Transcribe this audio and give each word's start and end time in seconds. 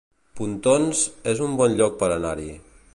Pontons 0.39 1.03
es 1.33 1.45
un 1.49 1.55
bon 1.61 1.77
lloc 1.83 2.01
per 2.03 2.13
anar-hi 2.19 2.53